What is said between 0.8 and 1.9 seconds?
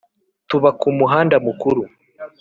muhanda mukuru